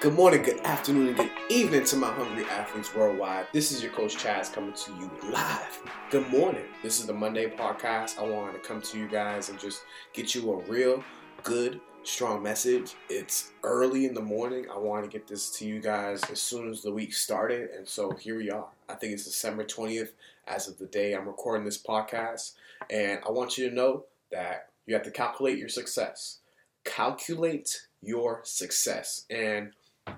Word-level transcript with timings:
Good 0.00 0.14
morning, 0.14 0.42
good 0.42 0.60
afternoon, 0.60 1.08
and 1.08 1.16
good 1.16 1.30
evening 1.50 1.82
to 1.86 1.96
my 1.96 2.12
hungry 2.12 2.44
athletes 2.44 2.94
worldwide. 2.94 3.48
This 3.52 3.72
is 3.72 3.82
your 3.82 3.90
coach 3.90 4.16
Chaz 4.16 4.52
coming 4.52 4.72
to 4.72 4.92
you 4.92 5.10
live. 5.32 5.80
Good 6.08 6.28
morning. 6.28 6.66
This 6.84 7.00
is 7.00 7.06
the 7.06 7.12
Monday 7.12 7.50
podcast. 7.50 8.16
I 8.16 8.22
wanted 8.22 8.52
to 8.52 8.60
come 8.60 8.80
to 8.80 8.96
you 8.96 9.08
guys 9.08 9.48
and 9.48 9.58
just 9.58 9.82
get 10.12 10.36
you 10.36 10.52
a 10.52 10.62
real 10.70 11.02
good, 11.42 11.80
strong 12.04 12.44
message. 12.44 12.94
It's 13.10 13.50
early 13.64 14.06
in 14.06 14.14
the 14.14 14.22
morning. 14.22 14.66
I 14.72 14.78
want 14.78 15.04
to 15.04 15.10
get 15.10 15.26
this 15.26 15.50
to 15.58 15.66
you 15.66 15.80
guys 15.80 16.22
as 16.30 16.40
soon 16.40 16.70
as 16.70 16.80
the 16.80 16.92
week 16.92 17.12
started, 17.12 17.70
and 17.76 17.86
so 17.86 18.12
here 18.12 18.36
we 18.36 18.52
are. 18.52 18.68
I 18.88 18.94
think 18.94 19.14
it's 19.14 19.24
December 19.24 19.64
20th 19.64 20.10
as 20.46 20.68
of 20.68 20.78
the 20.78 20.86
day 20.86 21.14
I'm 21.14 21.26
recording 21.26 21.64
this 21.64 21.82
podcast, 21.82 22.52
and 22.88 23.18
I 23.26 23.32
want 23.32 23.58
you 23.58 23.68
to 23.68 23.74
know 23.74 24.04
that 24.30 24.68
you 24.86 24.94
have 24.94 25.02
to 25.02 25.10
calculate 25.10 25.58
your 25.58 25.68
success. 25.68 26.38
Calculate 26.84 27.88
your 28.00 28.42
success. 28.44 29.24
And 29.28 29.72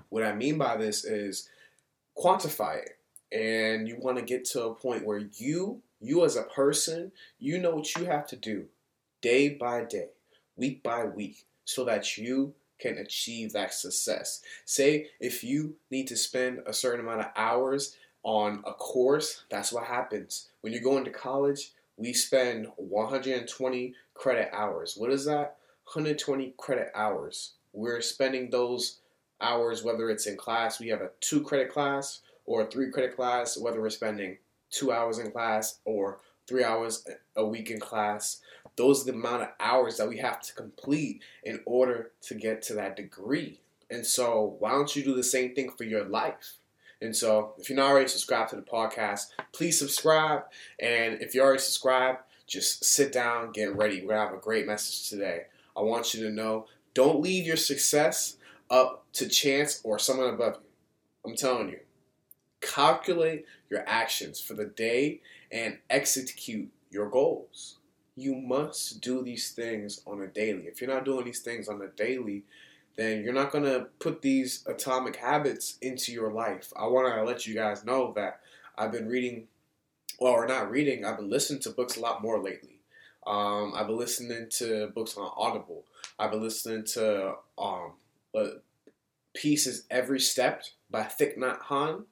what 0.09 0.23
I 0.23 0.33
mean 0.33 0.57
by 0.57 0.77
this 0.77 1.05
is 1.05 1.49
quantify 2.17 2.83
it. 2.83 2.97
And 3.31 3.87
you 3.87 3.97
want 3.99 4.17
to 4.17 4.23
get 4.23 4.45
to 4.45 4.65
a 4.65 4.75
point 4.75 5.05
where 5.05 5.23
you, 5.37 5.81
you 5.99 6.25
as 6.25 6.35
a 6.35 6.43
person, 6.43 7.11
you 7.39 7.59
know 7.59 7.75
what 7.75 7.95
you 7.95 8.05
have 8.05 8.27
to 8.27 8.35
do 8.35 8.65
day 9.21 9.49
by 9.49 9.83
day, 9.83 10.09
week 10.57 10.83
by 10.83 11.05
week, 11.05 11.45
so 11.63 11.85
that 11.85 12.17
you 12.17 12.53
can 12.79 12.97
achieve 12.97 13.53
that 13.53 13.73
success. 13.73 14.41
Say 14.65 15.07
if 15.19 15.43
you 15.43 15.75
need 15.89 16.07
to 16.07 16.17
spend 16.17 16.59
a 16.65 16.73
certain 16.73 17.05
amount 17.05 17.21
of 17.21 17.27
hours 17.35 17.95
on 18.23 18.63
a 18.65 18.73
course, 18.73 19.43
that's 19.49 19.71
what 19.71 19.85
happens. 19.85 20.49
When 20.61 20.73
you 20.73 20.81
go 20.81 20.97
into 20.97 21.11
college, 21.11 21.71
we 21.97 22.13
spend 22.13 22.67
120 22.77 23.93
credit 24.15 24.49
hours. 24.51 24.95
What 24.97 25.11
is 25.11 25.25
that? 25.25 25.57
120 25.85 26.53
credit 26.57 26.91
hours. 26.95 27.53
We're 27.73 28.01
spending 28.01 28.49
those 28.49 29.00
hours, 29.41 29.83
whether 29.83 30.09
it's 30.09 30.27
in 30.27 30.37
class, 30.37 30.79
we 30.79 30.89
have 30.89 31.01
a 31.01 31.11
two 31.19 31.41
credit 31.41 31.71
class 31.71 32.21
or 32.45 32.61
a 32.61 32.65
three 32.65 32.91
credit 32.91 33.15
class, 33.15 33.57
whether 33.57 33.81
we're 33.81 33.89
spending 33.89 34.37
two 34.69 34.91
hours 34.91 35.19
in 35.19 35.31
class 35.31 35.79
or 35.85 36.19
three 36.47 36.63
hours 36.63 37.05
a 37.35 37.45
week 37.45 37.69
in 37.69 37.79
class. 37.79 38.41
Those 38.75 39.01
are 39.01 39.11
the 39.11 39.17
amount 39.17 39.43
of 39.43 39.49
hours 39.59 39.97
that 39.97 40.07
we 40.07 40.17
have 40.17 40.41
to 40.41 40.53
complete 40.53 41.21
in 41.43 41.59
order 41.65 42.11
to 42.23 42.35
get 42.35 42.61
to 42.63 42.73
that 42.75 42.95
degree. 42.95 43.59
And 43.89 44.05
so, 44.05 44.55
why 44.59 44.71
don't 44.71 44.95
you 44.95 45.03
do 45.03 45.15
the 45.15 45.23
same 45.23 45.53
thing 45.53 45.71
for 45.71 45.83
your 45.83 46.05
life? 46.05 46.55
And 47.01 47.15
so, 47.15 47.53
if 47.57 47.69
you're 47.69 47.77
not 47.77 47.91
already 47.91 48.07
subscribed 48.07 48.51
to 48.51 48.55
the 48.55 48.61
podcast, 48.61 49.27
please 49.51 49.77
subscribe. 49.77 50.43
And 50.79 51.21
if 51.21 51.35
you're 51.35 51.45
already 51.45 51.61
subscribed, 51.61 52.19
just 52.47 52.85
sit 52.85 53.11
down, 53.11 53.51
get 53.51 53.75
ready. 53.75 54.01
We're 54.01 54.13
to 54.13 54.19
have 54.19 54.33
a 54.33 54.37
great 54.37 54.65
message 54.65 55.09
today. 55.09 55.43
I 55.75 55.81
want 55.81 56.13
you 56.13 56.23
to 56.23 56.29
know 56.29 56.67
don't 56.93 57.21
leave 57.21 57.45
your 57.45 57.57
success 57.57 58.37
up 58.71 59.05
to 59.13 59.27
chance 59.27 59.81
or 59.83 59.99
someone 59.99 60.33
above 60.33 60.55
you. 60.63 61.29
I'm 61.29 61.35
telling 61.35 61.69
you. 61.69 61.79
Calculate 62.61 63.45
your 63.69 63.83
actions 63.87 64.39
for 64.39 64.53
the 64.53 64.65
day 64.65 65.21
and 65.51 65.77
execute 65.89 66.69
your 66.89 67.09
goals. 67.09 67.77
You 68.15 68.35
must 68.35 69.01
do 69.01 69.23
these 69.23 69.51
things 69.51 70.01
on 70.07 70.21
a 70.21 70.27
daily. 70.27 70.63
If 70.63 70.81
you're 70.81 70.93
not 70.93 71.05
doing 71.05 71.25
these 71.25 71.41
things 71.41 71.67
on 71.67 71.81
a 71.81 71.87
daily, 71.87 72.43
then 72.95 73.23
you're 73.23 73.33
not 73.33 73.51
going 73.51 73.63
to 73.63 73.87
put 73.99 74.21
these 74.21 74.63
atomic 74.67 75.15
habits 75.15 75.77
into 75.81 76.11
your 76.11 76.31
life. 76.31 76.71
I 76.77 76.87
want 76.87 77.13
to 77.13 77.23
let 77.23 77.47
you 77.47 77.55
guys 77.55 77.85
know 77.85 78.13
that 78.15 78.41
I've 78.77 78.91
been 78.91 79.07
reading, 79.07 79.47
well, 80.19 80.33
or 80.33 80.45
not 80.45 80.69
reading, 80.69 81.05
I've 81.05 81.17
been 81.17 81.29
listening 81.29 81.61
to 81.61 81.71
books 81.71 81.97
a 81.97 82.01
lot 82.01 82.21
more 82.21 82.41
lately. 82.41 82.79
Um, 83.25 83.73
I've 83.75 83.87
been 83.87 83.97
listening 83.97 84.47
to 84.57 84.87
books 84.93 85.15
on 85.17 85.31
Audible. 85.37 85.85
I've 86.19 86.31
been 86.31 86.41
listening 86.41 86.83
to 86.93 87.35
um, 87.57 87.93
uh, 88.35 88.45
Peace 89.33 89.83
Every 89.89 90.19
Step 90.19 90.63
by 90.89 91.03
Thich 91.03 91.37
Nhat 91.37 91.59
Hanh. 91.61 92.05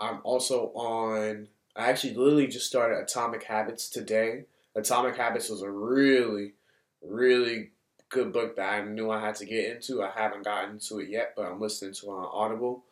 I'm 0.00 0.20
also 0.24 0.70
on, 0.74 1.48
I 1.76 1.90
actually 1.90 2.14
literally 2.14 2.46
just 2.46 2.66
started 2.66 2.98
Atomic 2.98 3.44
Habits 3.44 3.88
today. 3.88 4.44
Atomic 4.74 5.16
Habits 5.16 5.48
was 5.48 5.62
a 5.62 5.70
really, 5.70 6.54
really 7.02 7.70
good 8.08 8.32
book 8.32 8.56
that 8.56 8.72
I 8.72 8.84
knew 8.84 9.10
I 9.10 9.20
had 9.20 9.34
to 9.36 9.44
get 9.44 9.74
into. 9.74 10.02
I 10.02 10.10
haven't 10.14 10.44
gotten 10.44 10.72
into 10.72 11.00
it 11.00 11.10
yet, 11.10 11.34
but 11.36 11.46
I'm 11.46 11.60
listening 11.60 11.94
to 11.94 12.06
it 12.06 12.10
on 12.10 12.28
Audible. 12.32 12.84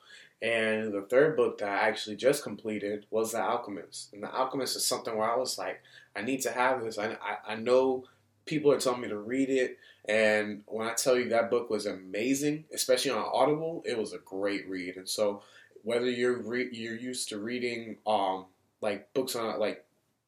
And 0.43 0.93
the 0.93 1.07
third 1.09 1.37
book 1.37 1.59
that 1.59 1.69
I 1.69 1.89
actually 1.89 2.17
just 2.17 2.43
completed 2.43 3.07
was 3.11 3.33
The 3.33 3.41
Alchemist. 3.41 4.13
And 4.13 4.23
The 4.23 4.31
Alchemist 4.31 4.77
is 4.77 4.85
something 4.85 5.17
where 5.17 5.31
I 5.31 5.37
was 5.37 5.57
like, 5.57 5.81
I 6.15 6.23
need 6.23 6.43
to 6.43 6.51
have 6.51 6.83
this. 6.83 6.99
I, 6.99 7.17
I, 7.23 7.53
I 7.53 7.55
know 7.57 8.05
people 8.47 8.73
are 8.73 8.81
telling 8.81 9.03
me 9.03 9.09
to 9.09 9.19
read 9.19 9.51
it. 9.51 9.79
And 10.09 10.63
when 10.67 10.87
I 10.87 10.95
tell 10.95 11.19
you 11.19 11.29
that 11.29 11.51
book 11.51 11.69
was 11.69 11.85
amazing, 11.85 12.65
especially 12.73 13.11
on 13.11 13.25
Audible, 13.33 13.83
it 13.85 13.99
was 13.99 14.13
a 14.13 14.19
great 14.19 14.69
read. 14.69 14.97
And 14.97 15.09
so 15.09 15.43
whether 15.87 16.11
you're 16.11 16.43
re- 16.43 16.69
you're 16.73 16.97
used 16.97 17.29
to 17.29 17.39
reading 17.39 17.97
um 18.09 18.47
like 18.81 19.13
books 19.15 19.37
on 19.37 19.59
like 19.61 19.85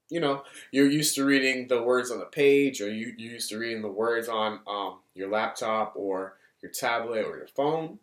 you 0.09 0.21
know 0.21 0.45
you're 0.71 0.89
used 0.89 1.17
to 1.17 1.25
reading 1.25 1.67
the 1.67 1.83
words 1.83 2.13
on 2.13 2.21
the 2.21 2.25
page 2.25 2.81
or 2.81 2.89
you, 2.91 3.13
you're 3.19 3.33
used 3.33 3.51
to 3.51 3.59
reading 3.59 3.83
the 3.83 3.89
words 3.89 4.29
on 4.29 4.61
um, 4.69 4.99
your 5.15 5.29
laptop 5.29 5.93
or 5.97 6.37
your 6.63 6.71
tablet 6.71 7.27
or 7.27 7.37
your 7.37 7.49
phone 7.49 7.99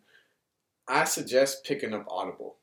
i 0.86 1.04
suggest 1.04 1.64
picking 1.64 1.94
up 1.94 2.06
audible 2.10 2.56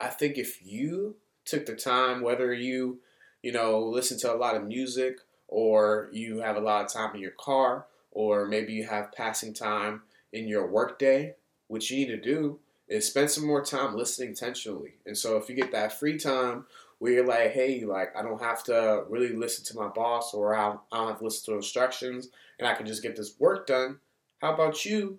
i 0.00 0.08
think 0.08 0.38
if 0.38 0.64
you 0.64 1.16
took 1.44 1.66
the 1.66 1.76
time 1.76 2.22
whether 2.22 2.52
you 2.52 2.98
you 3.42 3.52
know 3.52 3.78
listen 3.78 4.18
to 4.18 4.32
a 4.32 4.36
lot 4.36 4.56
of 4.56 4.64
music 4.66 5.18
or 5.50 6.08
you 6.12 6.40
have 6.40 6.56
a 6.56 6.60
lot 6.60 6.84
of 6.84 6.92
time 6.92 7.14
in 7.14 7.20
your 7.20 7.32
car 7.32 7.86
or 8.10 8.46
maybe 8.46 8.72
you 8.72 8.86
have 8.86 9.12
passing 9.12 9.52
time 9.52 10.02
in 10.32 10.48
your 10.48 10.66
workday 10.66 11.34
what 11.68 11.88
you 11.90 11.98
need 11.98 12.12
to 12.12 12.20
do 12.20 12.58
is 12.88 13.06
spend 13.06 13.30
some 13.30 13.46
more 13.46 13.64
time 13.64 13.94
listening 13.94 14.30
intentionally 14.30 14.94
and 15.04 15.16
so 15.16 15.36
if 15.36 15.48
you 15.48 15.54
get 15.54 15.72
that 15.72 15.98
free 15.98 16.18
time 16.18 16.64
where 17.00 17.12
you're 17.12 17.26
like, 17.26 17.52
hey, 17.52 17.82
like 17.84 18.14
I 18.14 18.22
don't 18.22 18.42
have 18.42 18.62
to 18.64 19.04
really 19.08 19.34
listen 19.34 19.64
to 19.64 19.76
my 19.76 19.88
boss 19.88 20.32
or 20.32 20.54
I 20.54 20.76
don't 20.92 21.08
have 21.08 21.18
to 21.18 21.24
listen 21.24 21.52
to 21.52 21.56
instructions 21.56 22.28
and 22.58 22.68
I 22.68 22.74
can 22.74 22.86
just 22.86 23.02
get 23.02 23.16
this 23.16 23.40
work 23.40 23.66
done. 23.66 23.98
How 24.40 24.54
about 24.54 24.84
you 24.84 25.18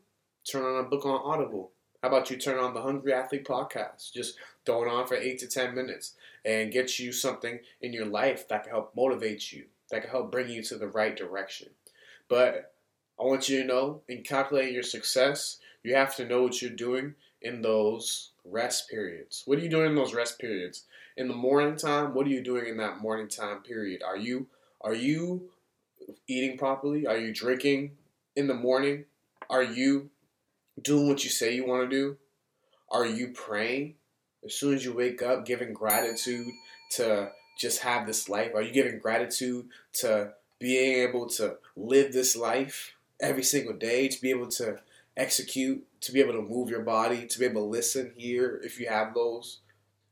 turn 0.50 0.64
on 0.64 0.86
a 0.86 0.88
book 0.88 1.06
on 1.06 1.20
Audible? 1.24 1.72
How 2.02 2.10
about 2.10 2.30
you 2.30 2.38
turn 2.38 2.60
on 2.60 2.76
the 2.76 2.82
Hungry 2.82 3.14
Athlete 3.14 3.46
podcast? 3.46 4.14
Just 4.14 4.38
throw 4.64 4.84
it 4.84 4.90
on 4.90 5.08
for 5.08 5.16
eight 5.16 5.40
to 5.40 5.48
10 5.48 5.74
minutes 5.74 6.14
and 6.46 6.72
get 6.72 7.00
you 7.00 7.12
something 7.12 7.60
in 7.82 7.94
your 7.94 8.06
life 8.06 8.48
that 8.48 8.64
can 8.64 8.72
help 8.72 8.96
motivate 8.96 9.52
you, 9.52 9.66
that 9.92 10.02
can 10.02 10.10
help 10.10 10.32
bring 10.32 10.50
you 10.50 10.64
to 10.64 10.78
the 10.78 10.88
right 10.88 11.16
direction. 11.16 11.70
But 12.28 12.74
I 13.20 13.24
want 13.24 13.50
you 13.50 13.62
to 13.62 13.68
know 13.68 14.02
in 14.08 14.24
calculating 14.24 14.74
your 14.74 14.84
success, 14.84 15.58
you 15.84 15.96
have 15.96 16.16
to 16.16 16.26
know 16.26 16.44
what 16.44 16.62
you're 16.62 16.72
doing 16.72 17.16
in 17.42 17.62
those 17.62 18.32
rest 18.46 18.90
periods. 18.90 19.44
What 19.46 19.60
are 19.60 19.62
you 19.62 19.70
doing 19.70 19.90
in 19.90 19.96
those 19.96 20.14
rest 20.14 20.40
periods? 20.40 20.84
in 21.18 21.28
the 21.28 21.36
morning 21.36 21.76
time, 21.76 22.14
what 22.14 22.26
are 22.26 22.32
you 22.32 22.44
doing 22.44 22.68
in 22.68 22.78
that 22.78 23.00
morning 23.02 23.28
time 23.28 23.62
period? 23.62 24.02
Are 24.04 24.18
you 24.18 24.48
are 24.82 24.94
you 24.94 25.50
eating 26.28 26.58
properly? 26.58 27.06
Are 27.06 27.18
you 27.18 27.34
drinking 27.34 27.92
in 28.36 28.48
the 28.48 28.54
morning? 28.54 29.06
Are 29.50 29.64
you 29.64 30.10
doing 30.82 31.08
what 31.08 31.24
you 31.24 31.30
say 31.30 31.54
you 31.54 31.68
want 31.68 31.90
to 31.90 31.96
do? 31.96 32.18
Are 32.90 33.06
you 33.06 33.30
praying 33.30 33.96
as 34.44 34.56
soon 34.56 34.74
as 34.74 34.84
you 34.84 34.94
wake 34.94 35.22
up, 35.22 35.46
giving 35.46 35.74
gratitude 35.74 36.48
to 36.94 37.30
just 37.62 37.82
have 37.82 38.08
this 38.08 38.28
life? 38.28 38.54
Are 38.56 38.62
you 38.62 38.72
giving 38.72 39.00
gratitude 39.00 39.68
to 39.94 40.34
being 40.60 41.08
able 41.08 41.28
to 41.30 41.58
live 41.76 42.12
this 42.12 42.36
life 42.36 42.94
every 43.22 43.44
single 43.44 43.74
day, 43.74 44.08
to 44.08 44.22
be 44.22 44.32
able 44.32 44.48
to 44.48 44.80
execute, 45.16 45.86
to 46.02 46.12
be 46.12 46.20
able 46.20 46.34
to 46.34 46.42
move 46.42 46.70
your 46.70 46.82
body, 46.82 47.28
to 47.28 47.40
be 47.40 47.46
able 47.46 47.62
to 47.62 47.68
listen, 47.68 48.14
hear 48.18 48.60
if 48.64 48.80
you 48.80 48.90
have 48.90 49.14
those? 49.14 49.60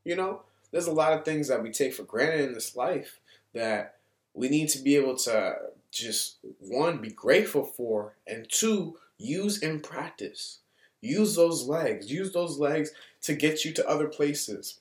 You 0.06 0.16
know, 0.16 0.44
there's 0.72 0.88
a 0.88 0.92
lot 0.92 1.13
of 1.13 1.25
things 1.25 1.48
that 1.48 1.63
we 1.63 1.72
take 1.72 1.94
for 1.94 2.04
granted 2.04 2.42
in 2.42 2.54
this 2.54 2.75
life 2.75 3.19
that 3.54 3.95
we 4.34 4.48
need 4.48 4.69
to 4.69 4.80
be 4.80 4.95
able 4.95 5.18
to 5.18 5.56
just 5.92 6.38
one 6.60 6.98
be 7.00 7.10
grateful 7.10 7.63
for 7.63 8.13
and 8.28 8.48
two 8.48 8.98
use 9.18 9.57
in 9.60 9.80
practice 9.80 10.60
use 11.02 11.36
those 11.36 11.68
legs 11.68 12.12
use 12.12 12.31
those 12.31 12.60
legs 12.60 12.92
to 13.22 13.34
get 13.34 13.66
you 13.66 13.74
to 13.74 13.88
other 13.90 14.07
places 14.07 14.80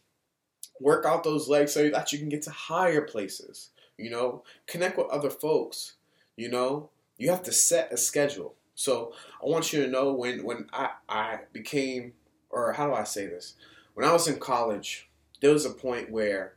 work 0.81 1.05
out 1.05 1.25
those 1.25 1.49
legs 1.49 1.73
so 1.73 1.89
that 1.91 2.13
you 2.13 2.19
can 2.19 2.29
get 2.29 2.43
to 2.43 2.51
higher 2.51 3.03
places 3.03 3.71
you 3.97 4.11
know 4.11 4.43
connect 4.67 4.97
with 4.97 5.09
other 5.09 5.31
folks 5.31 5.95
you 6.37 6.49
know 6.49 6.91
you 7.17 7.31
have 7.31 7.43
to 7.43 7.53
set 7.53 7.93
a 7.93 7.97
schedule 7.97 8.55
so 8.75 9.13
i 9.43 9.47
want 9.47 9.73
you 9.73 9.83
to 9.83 9.91
know 9.91 10.13
when 10.13 10.45
when 10.45 10.69
i 10.73 10.91
i 11.09 11.39
became 11.53 12.13
or 12.51 12.73
how 12.73 12.87
do 12.87 12.95
i 12.95 13.05
say 13.05 13.27
this 13.27 13.55
when 13.95 14.07
i 14.07 14.13
was 14.13 14.29
in 14.29 14.39
college 14.39 15.09
there 15.41 15.53
was 15.53 15.65
a 15.65 15.71
point 15.71 16.11
where 16.11 16.55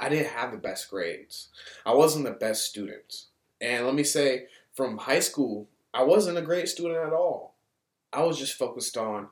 I 0.00 0.08
didn't 0.08 0.32
have 0.32 0.50
the 0.50 0.56
best 0.56 0.88
grades. 0.88 1.48
I 1.84 1.92
wasn't 1.92 2.24
the 2.24 2.30
best 2.30 2.64
student. 2.64 3.26
And 3.60 3.84
let 3.84 3.94
me 3.94 4.02
say, 4.02 4.46
from 4.72 4.96
high 4.96 5.20
school, 5.20 5.68
I 5.92 6.04
wasn't 6.04 6.38
a 6.38 6.42
great 6.42 6.68
student 6.68 7.06
at 7.06 7.12
all. 7.12 7.54
I 8.10 8.22
was 8.22 8.38
just 8.38 8.54
focused 8.54 8.96
on 8.96 9.28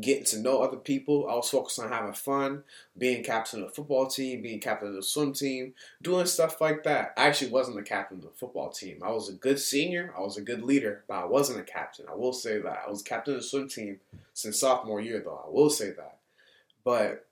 getting 0.00 0.24
to 0.24 0.38
know 0.38 0.62
other 0.62 0.76
people. 0.76 1.28
I 1.28 1.34
was 1.34 1.50
focused 1.50 1.78
on 1.78 1.90
having 1.90 2.12
fun, 2.12 2.64
being 2.96 3.24
captain 3.24 3.62
of 3.62 3.68
the 3.68 3.74
football 3.74 4.06
team, 4.06 4.42
being 4.42 4.60
captain 4.60 4.88
of 4.88 4.94
the 4.94 5.02
swim 5.02 5.32
team, 5.32 5.74
doing 6.02 6.26
stuff 6.26 6.60
like 6.60 6.84
that. 6.84 7.14
I 7.16 7.26
actually 7.26 7.50
wasn't 7.50 7.76
the 7.76 7.82
captain 7.82 8.18
of 8.18 8.24
the 8.24 8.30
football 8.30 8.70
team. 8.70 9.02
I 9.04 9.10
was 9.10 9.28
a 9.28 9.34
good 9.34 9.58
senior, 9.58 10.12
I 10.16 10.20
was 10.20 10.36
a 10.36 10.42
good 10.42 10.62
leader, 10.62 11.04
but 11.08 11.14
I 11.14 11.24
wasn't 11.24 11.60
a 11.60 11.64
captain. 11.64 12.06
I 12.08 12.14
will 12.14 12.32
say 12.32 12.58
that. 12.60 12.82
I 12.86 12.90
was 12.90 13.02
captain 13.02 13.34
of 13.34 13.40
the 13.40 13.46
swim 13.46 13.68
team 13.68 14.00
since 14.34 14.60
sophomore 14.60 15.00
year, 15.00 15.22
though. 15.24 15.42
I 15.46 15.50
will 15.50 15.70
say 15.70 15.90
that. 15.90 16.18
But 16.84 17.26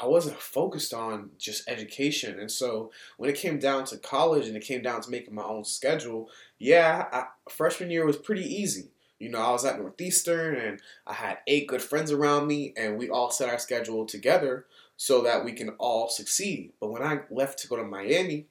I 0.00 0.06
wasn't 0.06 0.40
focused 0.40 0.94
on 0.94 1.30
just 1.38 1.68
education. 1.68 2.40
And 2.40 2.50
so 2.50 2.90
when 3.18 3.28
it 3.28 3.36
came 3.36 3.58
down 3.58 3.84
to 3.86 3.98
college 3.98 4.46
and 4.46 4.56
it 4.56 4.64
came 4.64 4.82
down 4.82 5.02
to 5.02 5.10
making 5.10 5.34
my 5.34 5.42
own 5.42 5.64
schedule, 5.64 6.30
yeah, 6.58 7.06
I, 7.12 7.24
freshman 7.50 7.90
year 7.90 8.06
was 8.06 8.16
pretty 8.16 8.44
easy. 8.44 8.88
You 9.20 9.28
know, 9.28 9.38
I 9.38 9.50
was 9.50 9.64
at 9.64 9.78
Northeastern 9.78 10.56
and 10.56 10.80
I 11.06 11.12
had 11.12 11.38
eight 11.46 11.68
good 11.68 11.82
friends 11.82 12.10
around 12.10 12.46
me, 12.46 12.72
and 12.76 12.98
we 12.98 13.10
all 13.10 13.30
set 13.30 13.50
our 13.50 13.58
schedule 13.58 14.06
together 14.06 14.66
so 14.96 15.22
that 15.22 15.44
we 15.44 15.52
can 15.52 15.70
all 15.78 16.08
succeed. 16.08 16.72
But 16.80 16.90
when 16.90 17.02
I 17.02 17.20
left 17.30 17.58
to 17.60 17.68
go 17.68 17.76
to 17.76 17.84
Miami, 17.84 18.46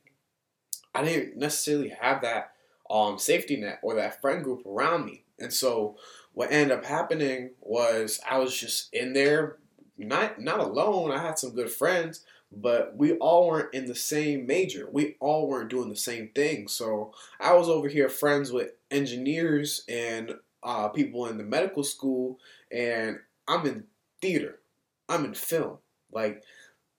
I 0.94 1.04
didn't 1.04 1.38
necessarily 1.38 1.90
have 1.90 2.22
that 2.22 2.54
um, 2.90 3.18
safety 3.18 3.58
net 3.58 3.80
or 3.82 3.96
that 3.96 4.22
friend 4.22 4.44
group 4.44 4.66
around 4.66 5.06
me. 5.06 5.24
And 5.40 5.52
so 5.52 5.98
what 6.34 6.52
ended 6.52 6.78
up 6.78 6.86
happening 6.86 7.52
was 7.62 8.20
I 8.30 8.38
was 8.38 8.58
just 8.58 8.94
in 8.94 9.14
there 9.14 9.58
not 9.98 10.40
not 10.40 10.60
alone. 10.60 11.12
I 11.12 11.22
had 11.22 11.38
some 11.38 11.54
good 11.54 11.70
friends, 11.70 12.24
but 12.52 12.96
we 12.96 13.14
all 13.14 13.48
weren't 13.48 13.74
in 13.74 13.86
the 13.86 13.96
same 13.96 14.48
major. 14.48 14.88
We 14.92 15.18
all 15.20 15.48
weren't 15.48 15.70
doing 15.70 15.90
the 15.90 15.96
same 15.96 16.30
thing. 16.30 16.68
So 16.68 17.14
I 17.40 17.54
was 17.54 17.70
over 17.70 17.88
here 17.88 18.10
friends 18.10 18.52
with 18.52 18.72
engineers 18.90 19.84
and 19.90 20.36
uh, 20.64 20.90
people 20.90 21.26
in 21.28 21.38
the 21.38 21.44
medical 21.44 21.84
school, 21.84 22.40
and 22.72 23.20
I'm 23.48 23.66
in 23.66 23.86
theater. 24.22 24.60
I'm 25.08 25.26
in 25.26 25.34
film. 25.34 25.78
Like 26.12 26.44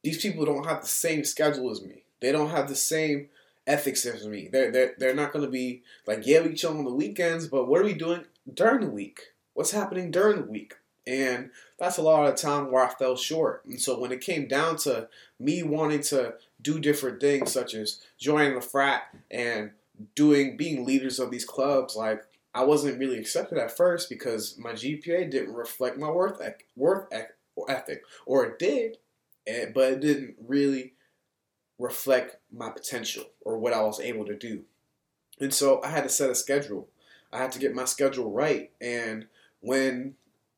these 0.03 0.21
people 0.21 0.45
don't 0.45 0.67
have 0.67 0.83
the 0.83 0.89
same 0.89 1.25
schedule 1.25 1.71
as 1.71 1.83
me. 1.83 2.05
They 2.21 2.33
don't 2.33 2.51
have 2.51 2.69
the 2.69 2.77
same 2.77 3.29
ethics 3.67 4.05
as 4.07 4.27
me. 4.27 4.49
They're 4.51 4.71
they're, 4.71 4.95
they're 4.99 5.15
not 5.15 5.33
going 5.33 5.45
to 5.45 5.51
be 5.51 5.83
like 6.07 6.27
yeah 6.27 6.41
we 6.41 6.55
chill 6.55 6.77
on 6.77 6.85
the 6.85 6.95
weekends, 6.95 7.47
but 7.47 7.69
what 7.69 7.81
are 7.81 7.85
we 7.85 7.95
doing 7.95 8.25
during 8.53 8.81
the 8.81 8.91
week? 8.91 9.21
What's 9.55 9.73
happening 9.73 10.11
during 10.11 10.37
the 10.37 10.51
week? 10.51 10.75
And 11.07 11.51
that's 11.79 11.97
a 11.97 12.03
lot 12.03 12.29
of 12.29 12.37
time 12.37 12.71
where 12.71 12.85
I 12.85 12.93
fell 12.93 13.17
short. 13.17 13.65
And 13.65 13.81
so 13.81 13.99
when 13.99 14.13
it 14.13 14.21
came 14.21 14.47
down 14.47 14.77
to 14.79 15.09
me 15.39 15.63
wanting 15.63 16.03
to 16.03 16.35
do 16.61 16.79
different 16.79 17.21
things, 17.21 17.51
such 17.51 17.75
as 17.75 18.01
joining 18.19 18.55
the 18.55 18.61
frat 18.61 19.05
and 19.31 19.71
doing 20.15 20.57
being 20.57 20.85
leaders 20.85 21.19
of 21.19 21.31
these 21.31 21.45
clubs, 21.45 21.97
like 21.97 22.23
I 22.55 22.65
wasn't 22.65 22.99
really 22.99 23.19
accepted 23.19 23.59
at 23.59 23.77
first 23.77 24.09
because 24.09 24.59
my 24.59 24.73
GPA 24.73 25.31
didn't 25.31 25.55
reflect 25.55 25.99
my 25.99 26.11
worth 26.11 26.41
worth 26.75 27.07
ethic, 27.69 28.03
or 28.27 28.45
it 28.45 28.59
did, 28.59 28.99
but 29.75 29.93
it 29.93 30.01
didn't 30.01 30.35
really 30.45 30.95
reflect 31.79 32.37
my 32.53 32.71
potential 32.71 33.25
or 33.41 33.59
what 33.59 33.73
I 33.73 33.83
was 33.83 34.01
able 34.01 34.27
to 34.27 34.37
do. 34.37 34.65
And 35.41 35.55
so 35.55 35.81
I 35.83 35.89
had 35.89 36.05
to 36.05 36.11
set 36.11 36.29
a 36.29 36.35
schedule. 36.35 36.89
I 37.33 37.39
had 37.39 37.53
to 37.53 37.59
get 37.59 37.75
my 37.75 37.85
schedule 37.85 38.31
right. 38.33 38.71
And 38.81 39.27
when 39.61 40.17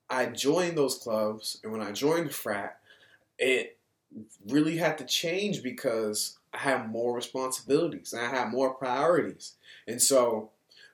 I 0.08 0.26
joined 0.26 0.76
those 0.76 0.98
clubs 0.98 1.60
and 1.62 1.72
when 1.72 1.82
I 1.82 1.92
joined 1.92 2.28
the 2.28 2.32
frat, 2.32 2.80
it 3.38 3.78
really 4.48 4.78
had 4.78 4.98
to 4.98 5.04
change 5.04 5.62
because 5.62 6.38
I 6.52 6.58
had 6.58 6.90
more 6.90 7.14
responsibilities 7.14 8.12
and 8.12 8.22
I 8.22 8.28
had 8.28 8.50
more 8.50 8.74
priorities. 8.74 9.54
And 9.86 10.02
so 10.02 10.50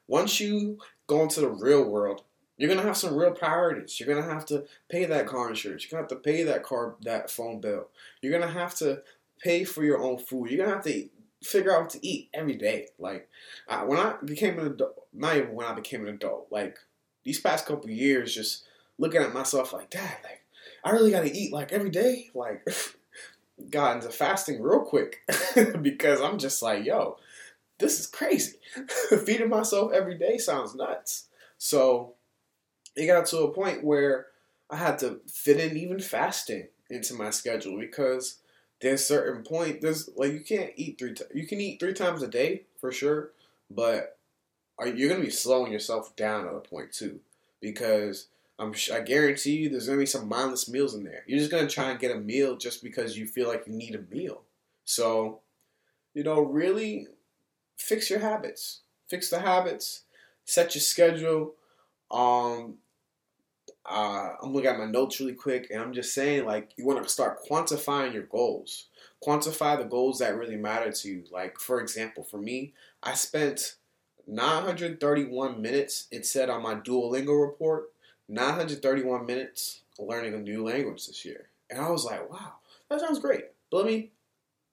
once 0.08 0.40
you 0.40 0.78
go 1.06 1.22
into 1.22 1.40
the 1.40 1.48
real 1.48 1.84
world, 1.84 2.22
you're 2.56 2.68
gonna 2.68 2.82
have 2.82 2.96
some 2.96 3.14
real 3.14 3.30
priorities. 3.30 4.00
You're 4.00 4.12
gonna 4.12 4.32
have 4.32 4.44
to 4.46 4.64
pay 4.88 5.04
that 5.04 5.26
car 5.28 5.48
insurance. 5.48 5.84
You're 5.84 5.96
gonna 5.96 6.02
have 6.10 6.18
to 6.18 6.28
pay 6.28 6.42
that 6.42 6.64
car 6.64 6.96
that 7.02 7.30
phone 7.30 7.60
bill. 7.60 7.88
You're 8.20 8.32
gonna 8.32 8.52
have 8.52 8.74
to 8.76 9.02
pay 9.38 9.62
for 9.62 9.84
your 9.84 10.02
own 10.02 10.18
food. 10.18 10.50
You're 10.50 10.64
gonna 10.64 10.74
have 10.74 10.84
to 10.84 11.08
figure 11.42 11.72
out 11.72 11.82
what 11.82 11.90
to 11.90 12.04
eat 12.06 12.30
every 12.34 12.56
day. 12.56 12.88
Like 12.98 13.28
when 13.86 13.98
I 13.98 14.16
became 14.24 14.58
an 14.58 14.66
adult, 14.66 15.06
not 15.12 15.36
even 15.36 15.54
when 15.54 15.66
I 15.66 15.74
became 15.74 16.02
an 16.02 16.14
adult. 16.14 16.48
Like 16.50 16.78
these 17.24 17.40
past 17.40 17.66
couple 17.66 17.90
years, 17.90 18.34
just 18.34 18.64
looking 18.98 19.22
at 19.22 19.32
myself 19.32 19.72
like, 19.72 19.90
Dad, 19.90 20.16
like 20.24 20.42
I 20.84 20.90
really 20.90 21.10
got 21.10 21.22
to 21.22 21.36
eat 21.36 21.52
like 21.52 21.72
every 21.72 21.90
day. 21.90 22.30
Like 22.34 22.66
got 23.70 23.96
into 23.96 24.10
fasting 24.10 24.62
real 24.62 24.80
quick 24.80 25.20
because 25.82 26.20
I'm 26.20 26.38
just 26.38 26.62
like, 26.62 26.84
yo, 26.84 27.18
this 27.78 28.00
is 28.00 28.06
crazy. 28.06 28.58
Feeding 29.24 29.48
myself 29.48 29.92
every 29.92 30.18
day 30.18 30.38
sounds 30.38 30.74
nuts. 30.74 31.26
So 31.58 32.14
it 32.96 33.06
got 33.06 33.26
to 33.26 33.38
a 33.38 33.52
point 33.52 33.84
where 33.84 34.26
I 34.70 34.76
had 34.76 34.98
to 34.98 35.20
fit 35.26 35.60
in 35.60 35.76
even 35.76 36.00
fasting 36.00 36.68
into 36.90 37.14
my 37.14 37.30
schedule 37.30 37.78
because 37.78 38.38
there's 38.80 39.04
certain 39.04 39.42
point 39.42 39.80
there's 39.80 40.08
like 40.16 40.32
you 40.32 40.40
can't 40.40 40.72
eat 40.76 40.98
three 40.98 41.14
times. 41.14 41.30
You 41.34 41.46
can 41.46 41.60
eat 41.60 41.80
three 41.80 41.94
times 41.94 42.22
a 42.22 42.28
day 42.28 42.62
for 42.80 42.92
sure, 42.92 43.30
but 43.70 44.18
are 44.78 44.88
you're 44.88 45.08
gonna 45.08 45.24
be 45.24 45.30
slowing 45.30 45.72
yourself 45.72 46.14
down 46.16 46.46
at 46.46 46.54
a 46.54 46.60
point 46.60 46.92
too 46.92 47.20
because 47.60 48.28
I'm 48.58 48.74
I 48.92 49.00
guarantee 49.00 49.56
you 49.56 49.68
there's 49.68 49.86
gonna 49.86 49.98
be 49.98 50.06
some 50.06 50.28
mindless 50.28 50.68
meals 50.68 50.94
in 50.94 51.04
there. 51.04 51.24
You're 51.26 51.38
just 51.38 51.50
gonna 51.50 51.68
try 51.68 51.90
and 51.90 52.00
get 52.00 52.14
a 52.14 52.20
meal 52.20 52.56
just 52.56 52.82
because 52.82 53.16
you 53.16 53.26
feel 53.26 53.48
like 53.48 53.66
you 53.66 53.72
need 53.72 53.94
a 53.94 54.14
meal. 54.14 54.42
So, 54.84 55.40
you 56.14 56.22
know, 56.22 56.40
really 56.40 57.06
fix 57.78 58.10
your 58.10 58.18
habits. 58.18 58.80
Fix 59.08 59.30
the 59.30 59.40
habits. 59.40 60.02
Set 60.44 60.74
your 60.74 60.82
schedule. 60.82 61.54
Um, 62.10 62.74
uh, 63.88 64.34
I'm 64.42 64.52
looking 64.52 64.70
at 64.70 64.78
my 64.78 64.84
notes 64.84 65.18
really 65.18 65.32
quick, 65.32 65.68
and 65.70 65.80
I'm 65.80 65.94
just 65.94 66.12
saying, 66.12 66.44
like, 66.44 66.70
you 66.76 66.84
want 66.84 67.02
to 67.02 67.08
start 67.08 67.38
quantifying 67.48 68.12
your 68.12 68.24
goals. 68.24 68.86
Quantify 69.24 69.78
the 69.78 69.84
goals 69.84 70.18
that 70.18 70.36
really 70.36 70.56
matter 70.56 70.92
to 70.92 71.08
you. 71.08 71.24
Like, 71.30 71.58
for 71.58 71.80
example, 71.80 72.22
for 72.22 72.38
me, 72.38 72.74
I 73.02 73.14
spent 73.14 73.76
931 74.26 75.60
minutes. 75.60 76.06
It 76.10 76.26
said 76.26 76.50
on 76.50 76.62
my 76.62 76.74
Duolingo 76.74 77.40
report 77.40 77.90
931 78.28 79.24
minutes 79.24 79.80
learning 79.98 80.34
a 80.34 80.38
new 80.38 80.64
language 80.64 81.06
this 81.06 81.24
year. 81.24 81.48
And 81.70 81.80
I 81.80 81.90
was 81.90 82.04
like, 82.04 82.30
wow, 82.30 82.54
that 82.88 83.00
sounds 83.00 83.18
great. 83.18 83.46
But 83.70 83.78
let 83.78 83.86
me 83.86 84.10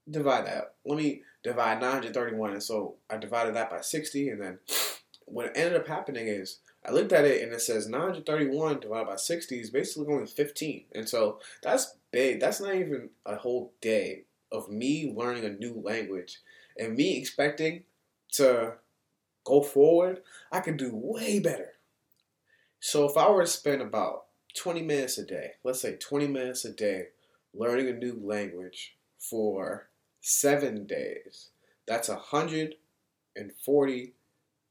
divide 0.10 0.46
that. 0.46 0.76
Let 0.86 0.98
me 0.98 1.22
divide 1.44 1.82
931. 1.82 2.54
And 2.54 2.64
so 2.64 2.96
I 3.10 3.18
divided 3.18 3.56
that 3.56 3.70
by 3.70 3.82
60. 3.82 4.30
And 4.30 4.42
then 4.42 4.60
what 5.26 5.52
ended 5.56 5.76
up 5.76 5.88
happening 5.88 6.28
is 6.28 6.60
I 6.86 6.92
looked 6.92 7.12
at 7.12 7.26
it 7.26 7.42
and 7.42 7.52
it 7.52 7.62
says 7.62 7.88
931 7.88 8.80
divided 8.80 9.08
by 9.08 9.16
60 9.16 9.60
is 9.60 9.70
basically 9.72 10.14
only 10.14 10.28
15. 10.28 10.86
And 10.94 11.10
so 11.10 11.40
that's 11.64 11.98
big. 12.12 12.40
That's 12.40 12.62
not 12.62 12.76
even 12.76 13.10
a 13.26 13.36
whole 13.36 13.74
day 13.82 14.24
of 14.52 14.70
me 14.70 15.14
learning 15.16 15.46
a 15.46 15.50
new 15.50 15.82
language 15.84 16.40
and 16.78 16.96
me 16.96 17.18
expecting 17.18 17.84
to 18.34 18.74
go 19.44 19.62
forward. 19.62 20.22
I 20.52 20.60
could 20.60 20.78
do 20.78 20.92
way 20.94 21.40
better. 21.40 21.74
So 22.80 23.10
if 23.10 23.18
I 23.18 23.30
were 23.30 23.42
to 23.42 23.48
spend 23.48 23.82
about 23.82 24.26
20 24.58 24.84
minutes 24.84 25.18
a 25.18 25.26
day, 25.26 25.54
let's 25.64 25.82
say 25.82 25.96
20 25.96 26.28
minutes 26.28 26.66
a 26.66 26.72
day, 26.72 27.08
learning 27.54 27.90
a 27.90 27.94
new 27.94 28.20
language 28.22 28.96
for 29.18 29.90
seven 30.26 30.86
days, 30.88 31.50
that's 31.86 32.10
140 32.10 34.14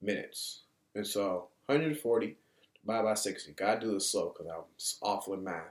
minutes. 0.02 0.62
And 0.96 1.06
so 1.06 1.46
140 1.66 2.36
divided 2.84 3.04
by 3.04 3.14
60. 3.14 3.52
Gotta 3.52 3.80
do 3.80 3.92
this 3.92 4.10
slow 4.10 4.34
because 4.36 4.52
I'm 4.52 4.64
awful 5.00 5.34
at 5.34 5.40
math. 5.40 5.70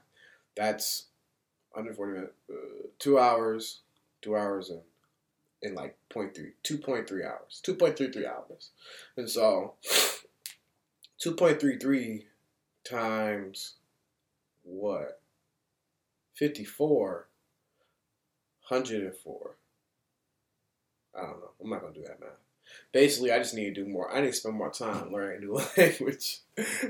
That's 0.55 1.07
140 1.71 2.13
minutes, 2.13 2.33
uh, 2.49 2.53
two 2.97 3.19
hours, 3.19 3.81
two 4.21 4.37
hours 4.37 4.69
in, 4.69 4.79
in 5.61 5.75
like 5.75 5.97
0.3, 6.13 6.53
2.3 6.63 7.25
hours, 7.25 7.61
2.33 7.67 8.25
hours. 8.25 8.69
And 9.17 9.29
so 9.29 9.73
2.33 11.21 12.23
times 12.85 13.73
what? 14.63 15.19
54, 16.35 17.27
104. 18.69 19.55
I 21.15 21.21
don't 21.21 21.39
know. 21.39 21.51
I'm 21.61 21.69
not 21.69 21.93
to 21.93 21.99
do 21.99 22.05
that 22.05 22.19
math. 22.19 22.29
Basically, 22.91 23.31
I 23.31 23.37
just 23.37 23.53
need 23.53 23.75
to 23.75 23.83
do 23.83 23.87
more. 23.87 24.11
I 24.11 24.21
need 24.21 24.27
to 24.27 24.33
spend 24.33 24.55
more 24.55 24.71
time 24.71 25.11
learning 25.11 25.37
a 25.37 25.45
new 25.45 25.59
language, 25.77 26.39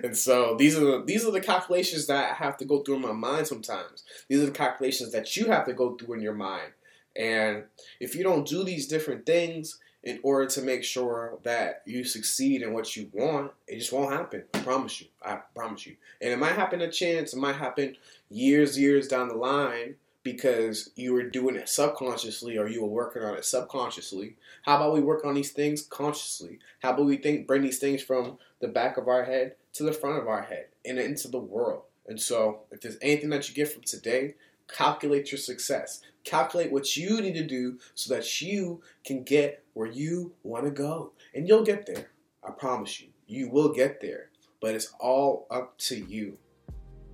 and 0.04 0.16
so 0.16 0.56
these 0.56 0.78
are 0.78 0.86
the 0.86 1.04
these 1.06 1.26
are 1.26 1.32
the 1.32 1.42
calculations 1.42 2.08
that 2.08 2.32
I 2.32 2.34
have 2.36 2.58
to 2.58 2.66
go 2.66 2.80
through 2.80 2.96
in 2.96 3.02
my 3.02 3.12
mind. 3.12 3.48
Sometimes 3.48 4.04
these 4.30 4.42
are 4.42 4.46
the 4.46 4.52
calculations 4.52 5.12
that 5.12 5.36
you 5.36 5.48
have 5.48 5.66
to 5.66 5.74
go 5.74 5.96
through 5.96 6.16
in 6.16 6.22
your 6.22 6.34
mind. 6.34 6.72
And 7.16 7.64
if 8.00 8.16
you 8.16 8.24
don't 8.24 8.48
do 8.48 8.64
these 8.64 8.88
different 8.88 9.26
things, 9.26 9.80
in 10.04 10.20
order 10.22 10.46
to 10.46 10.62
make 10.62 10.84
sure 10.84 11.40
that 11.44 11.82
you 11.86 12.04
succeed 12.04 12.62
in 12.62 12.74
what 12.74 12.96
you 12.96 13.10
want, 13.14 13.52
it 13.68 13.80
just 13.80 13.94
won't 13.94 14.12
happen. 14.12 14.44
I 14.54 14.60
promise 14.60 15.00
you. 15.00 15.08
I 15.24 15.40
promise 15.56 15.88
you. 15.88 15.96
And 16.22 16.32
it 16.32 16.40
might 16.40 16.56
happen 16.56 16.82
a 16.82 16.92
chance, 16.92 17.34
it 17.34 17.40
might 17.40 17.56
happen 17.56 17.96
years, 18.30 18.78
years 18.78 19.08
down 19.08 19.30
the 19.30 19.36
line, 19.36 19.96
because 20.24 20.90
you 20.96 21.14
were 21.14 21.24
doing 21.24 21.56
it 21.56 21.68
subconsciously 21.68 22.58
or 22.58 22.68
you 22.68 22.82
were 22.82 22.88
working 22.88 23.22
on 23.22 23.36
it 23.36 23.46
subconsciously. 23.46 24.38
How 24.64 24.78
about 24.78 24.94
we 24.94 25.02
work 25.02 25.26
on 25.26 25.36
these 25.36 25.52
things 25.52 25.82
consciously? 25.84 26.60
How 26.82 26.94
about 26.94 27.06
we 27.06 27.18
think 27.18 27.46
bring 27.46 27.62
these 27.62 27.80
things 27.80 28.02
from 28.02 28.38
the 28.60 28.70
back 28.70 28.98
of 28.98 29.08
our 29.08 29.26
head 29.26 29.56
to 29.74 29.84
the 29.84 29.92
front 29.92 30.20
of 30.20 30.28
our 30.28 30.44
head 30.44 30.68
and 30.86 30.98
into 30.98 31.28
the 31.28 31.40
world? 31.40 31.84
And 32.08 32.20
so, 32.20 32.62
if 32.72 32.82
there's 32.82 32.98
anything 33.02 33.30
that 33.30 33.48
you 33.48 33.56
get 33.56 33.72
from 33.72 33.84
today, 33.84 34.36
calculate 34.68 35.32
your 35.32 35.40
success. 35.40 36.02
Calculate 36.24 36.72
what 36.72 36.96
you 36.96 37.22
need 37.22 37.34
to 37.34 37.46
do 37.46 37.80
so 37.96 38.14
that 38.14 38.42
you 38.42 38.82
can 39.06 39.24
get 39.24 39.64
where 39.74 39.88
you 39.88 40.34
want 40.44 40.66
to 40.66 40.72
go. 40.72 41.12
And 41.34 41.48
you'll 41.48 41.64
get 41.64 41.86
there. 41.86 42.12
I 42.46 42.52
promise 42.52 43.02
you. 43.02 43.10
You 43.28 43.50
will 43.50 43.74
get 43.74 44.02
there. 44.02 44.30
But 44.62 44.76
it's 44.76 44.94
all 45.00 45.48
up 45.50 45.78
to 45.80 45.96
you. 45.96 46.38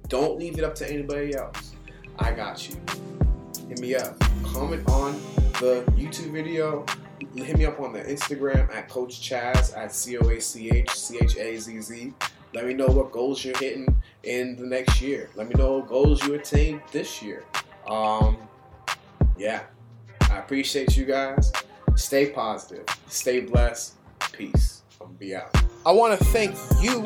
Don't 0.08 0.40
leave 0.40 0.58
it 0.58 0.64
up 0.64 0.76
to 0.76 0.92
anybody 0.92 1.36
else. 1.36 1.76
I 2.20 2.32
got 2.34 2.70
you. 2.70 2.76
Hit 3.68 3.80
me 3.80 3.96
up. 3.96 4.20
Comment 4.44 4.88
on 4.90 5.14
the 5.60 5.84
YouTube 5.96 6.32
video. 6.32 6.86
Hit 7.36 7.58
me 7.58 7.66
up 7.66 7.80
on 7.80 7.94
the 7.94 8.02
Instagram 8.02 8.74
at 8.74 8.90
Coach 8.90 9.22
Chaz 9.22 9.76
at 9.78 9.94
C 9.94 10.18
O 10.18 10.30
A 10.30 10.40
C 10.40 10.70
H 10.70 10.90
C 10.90 11.18
H 11.22 11.38
A 11.38 11.58
Z 11.58 11.82
Z. 11.82 12.14
Let 12.54 12.66
me 12.66 12.74
know 12.74 12.88
what 12.88 13.12
goals 13.12 13.46
you're 13.46 13.58
hitting 13.58 14.02
in 14.24 14.56
the 14.56 14.66
next 14.66 15.02
year. 15.02 15.30
Let 15.36 15.48
me 15.48 15.56
know 15.56 15.78
what 15.78 15.88
goals 15.88 16.24
you 16.26 16.34
attained 16.34 16.82
this 16.92 17.22
year. 17.22 17.46
Um, 17.88 18.38
yeah, 19.38 19.64
I 20.30 20.40
appreciate 20.40 20.98
you 20.98 21.06
guys. 21.06 21.52
Stay 21.96 22.32
positive. 22.32 22.86
Stay 23.08 23.42
blessed. 23.42 23.96
Peace. 24.32 24.84
I'm 25.02 25.14
be 25.14 25.36
out. 25.36 25.56
I 25.86 25.92
want 25.92 26.18
to 26.18 26.26
thank 26.26 26.56
you 26.82 27.06